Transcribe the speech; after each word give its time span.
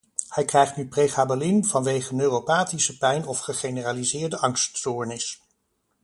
Hij 0.29 0.45
krijgt 0.45 0.75
nu 0.77 0.87
pregabalin 0.87 1.65
vanwege 1.65 2.15
neuropathische 2.15 2.97
pijn 2.97 3.25
of 3.25 3.39
gegeneraliseerde 3.39 4.37
angststoornis. 4.37 5.41